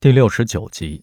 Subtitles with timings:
[0.00, 1.02] 第六十九集，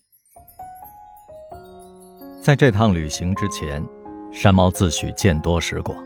[2.41, 3.83] 在这趟旅行之前，
[4.31, 6.01] 山猫自诩见多识广，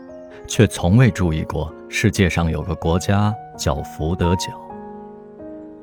[0.48, 4.48] 却从未注意过世界上有个国家叫福德角。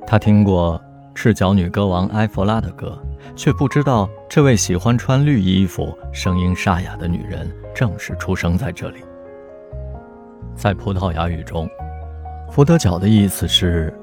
[0.05, 0.81] 他听过
[1.15, 3.01] 赤脚女歌王埃弗拉的歌，
[3.37, 9.01] 却不知道这位喜欢穿绿衣服、声音沙哑的女人正是出生在这里。
[10.57, 11.69] 在葡萄牙语中，
[12.51, 13.97] 福德角的意思是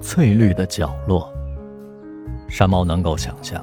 [0.00, 1.28] 翠绿的角落。
[2.48, 3.60] 山猫能够想象，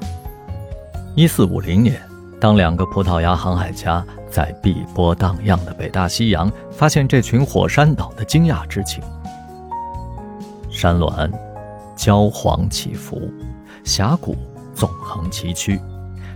[1.14, 2.00] 一四五零年，
[2.40, 9.02] 当两个葡萄牙航海家在碧波荡漾的北大西洋发现这群火山岛的惊讶之情。
[10.70, 11.32] 山峦
[11.96, 13.30] 焦黄起伏，
[13.84, 14.36] 峡谷
[14.74, 15.80] 纵横崎岖，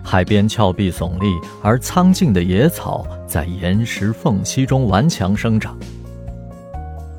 [0.02, 1.26] 海边峭壁耸立，
[1.62, 5.76] 而苍劲的野草在岩石缝隙中顽强生长。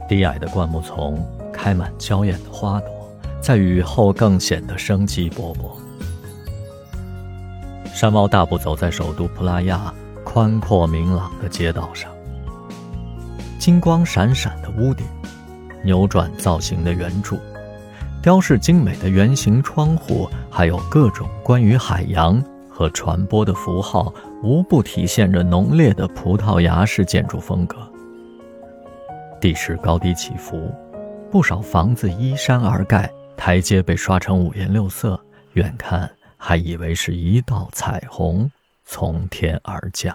[0.08, 1.23] 低矮的灌木丛
[1.54, 2.98] 开满娇艳的花朵。
[3.42, 5.72] 在雨后更显得生机勃勃。
[7.94, 12.12] 山猫大步走在首都普拉亚宽阔明朗的街道上，
[13.59, 15.06] 金光闪闪的屋顶，
[15.84, 17.38] 扭转造型的圆柱，
[18.22, 27.78] 雕饰精美的圆形窗户，还有各种关于海洋和传播的符号，无不体现着浓烈的葡萄牙式建筑风格。
[29.42, 30.72] 地势高低起伏，
[31.31, 33.09] 不少房子依山而盖。
[33.40, 35.18] 台阶被刷成五颜六色，
[35.54, 38.52] 远看还以为是一道彩虹
[38.84, 40.14] 从天而降。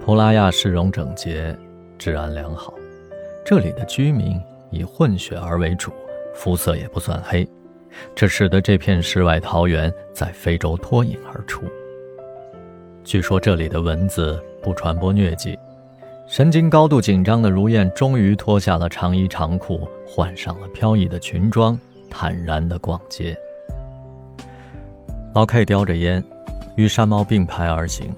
[0.00, 1.58] 普拉亚市容整洁，
[1.98, 2.72] 治安良好，
[3.44, 5.92] 这里的居民以混血儿为主，
[6.32, 7.46] 肤色也不算黑，
[8.14, 11.64] 这使得这片世外桃源在非洲脱颖而出。
[13.02, 15.58] 据说这里的蚊子不传播疟疾。
[16.26, 21.78] 神经高度紧张的如燕终于脱下了长衣长裤，换上了飘逸的裙装，
[22.08, 23.36] 坦然地逛街。
[25.34, 26.24] 老 K 叼着烟，
[26.76, 28.14] 与山猫并排而行。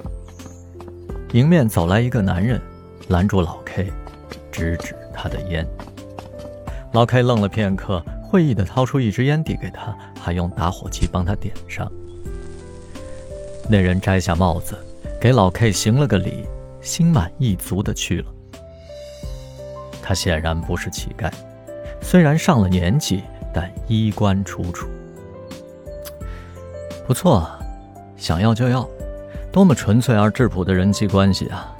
[1.32, 2.60] 迎面走来一个男人，
[3.08, 3.90] 拦住老 K，
[4.52, 5.66] 指指他的烟。
[6.92, 11.90] 老 K 愣了片刻，会意地掏出一支烟递给他，还用打火机帮他点上。
[13.68, 14.76] 那人摘下帽子，
[15.20, 16.44] 给老 K 行了个礼。
[16.84, 18.26] 心满意足的去了。
[20.00, 21.32] 他显然不是乞丐，
[22.00, 24.86] 虽然上了年纪，但衣冠楚楚。
[27.06, 27.50] 不错，
[28.16, 28.88] 想要就要，
[29.50, 31.74] 多么纯粹而质朴的人际关系啊！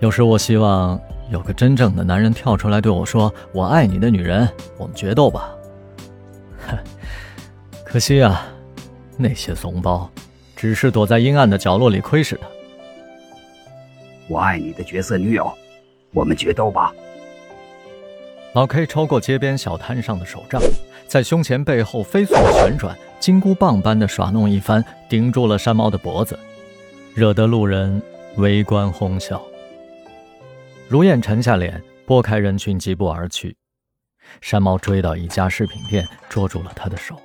[0.00, 0.98] 有时我希望
[1.30, 4.48] 有个真正的男人跳出来对我说：“我爱你的女人，
[4.78, 5.50] 我们决斗吧。”
[7.84, 8.46] 可惜啊，
[9.16, 10.10] 那些怂包，
[10.54, 12.46] 只是躲在阴暗的角落里窥视他。
[14.28, 15.50] 我爱你的绝色女友，
[16.12, 16.92] 我们决斗吧！
[18.54, 20.60] 老 K 抽过街边小摊上的手杖，
[21.06, 26.38] 在胸前背后飞速旋转，金箍棒般的耍弄一番，顶住了山猫的脖子，
[27.14, 28.02] 惹得路人
[28.36, 29.40] 围观哄笑。
[30.88, 33.56] 如燕沉下脸，拨开人群，疾步而去。
[34.40, 37.20] 山猫追到一家饰品店，捉住了他的手。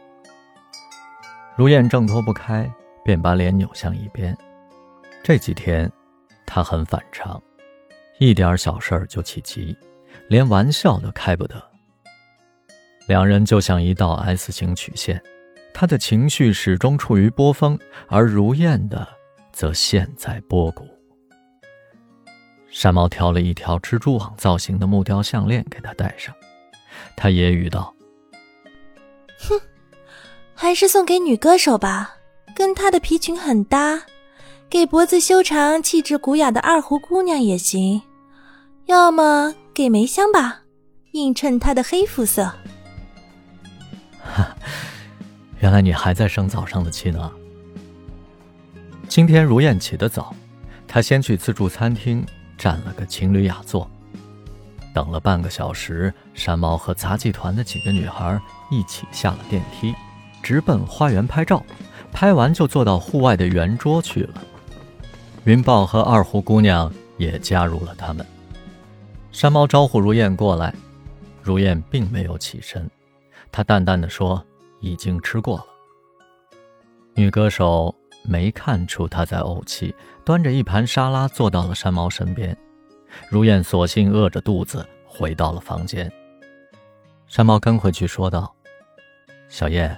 [1.56, 2.70] 如燕挣脱不开，
[3.04, 4.38] 便把脸扭向一边。
[5.24, 5.92] 这几天。
[6.54, 7.42] 他很反常，
[8.20, 9.74] 一点小事儿就起急，
[10.28, 11.56] 连玩笑都开不得。
[13.08, 15.24] 两人就像一道 S 型曲线，
[15.74, 17.80] 他的情绪始终处于波峰，
[18.10, 19.08] 而如燕的
[19.54, 20.86] 则陷在波谷。
[22.68, 26.36] 山猫挑了一条蜘蛛网造型的木雕项链给他戴上，
[27.16, 27.96] 他揶揄道
[29.40, 29.58] ：“哼，
[30.54, 32.18] 还是送给女歌手吧，
[32.54, 34.04] 跟她的皮裙很搭。”
[34.72, 38.02] 给脖子修长、气质古雅的二胡姑娘也行，
[38.86, 40.62] 要么给梅香吧，
[41.12, 42.46] 映衬她的黑肤色。
[44.24, 44.56] 哈，
[45.59, 47.30] 原来你还在生早上的气呢。
[49.09, 50.34] 今天如燕起得早，
[50.88, 52.26] 她先去自助餐厅
[52.58, 53.92] 占了个情侣雅座，
[54.94, 58.40] 等了半个小时，山猫和杂技团的几个女孩
[58.72, 59.94] 一起下了电梯，
[60.41, 61.62] 直奔花园拍照，
[62.14, 64.41] 拍完就坐到户外的圆桌去了。
[65.46, 68.23] 云豹和二胡姑娘也加入了他们。
[69.32, 70.73] 山猫招呼如燕过来，
[71.41, 72.88] 如燕并没有起身，
[73.52, 74.46] 她淡淡的说
[74.82, 75.66] ：“已经吃过了。”
[77.16, 77.93] 女歌手
[78.23, 82.55] 没看出她在怄气，端着一盘沙拉坐到了山猫身边。
[83.28, 86.11] 如燕索性饿着肚子回到了房间。
[87.26, 88.53] 山猫跟回去说道
[89.49, 89.97] ：“小燕，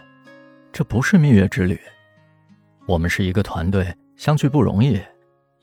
[0.72, 1.78] 这不是蜜月之旅，
[2.88, 5.02] 我们是一个团队，相聚不容易。”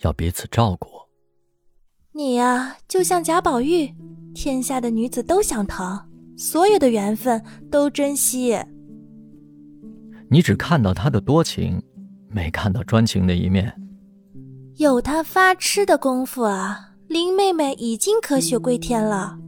[0.02, 0.88] 要彼此照顾。
[2.12, 3.94] 你呀，就像贾宝玉，
[4.35, 5.99] 天下的女子都想疼，
[6.37, 8.58] 所有的缘分都珍惜。
[10.29, 11.82] 你只看到他的多情，
[12.29, 13.73] 没看到专情的一面。
[14.76, 19.38] 有他发痴的功夫啊，林妹妹已经可雪归天了。